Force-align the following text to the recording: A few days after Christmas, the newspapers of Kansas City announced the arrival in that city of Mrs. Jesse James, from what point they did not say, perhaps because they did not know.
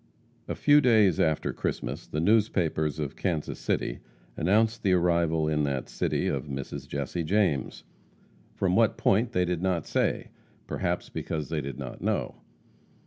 A 0.47 0.55
few 0.55 0.81
days 0.81 1.19
after 1.19 1.53
Christmas, 1.53 2.07
the 2.07 2.19
newspapers 2.19 2.97
of 2.97 3.15
Kansas 3.15 3.59
City 3.59 3.99
announced 4.35 4.81
the 4.81 4.93
arrival 4.93 5.47
in 5.47 5.61
that 5.65 5.89
city 5.89 6.25
of 6.27 6.47
Mrs. 6.47 6.87
Jesse 6.87 7.23
James, 7.23 7.83
from 8.55 8.75
what 8.75 8.97
point 8.97 9.31
they 9.31 9.45
did 9.45 9.61
not 9.61 9.85
say, 9.85 10.29
perhaps 10.65 11.09
because 11.09 11.49
they 11.49 11.61
did 11.61 11.77
not 11.77 12.01
know. 12.01 12.37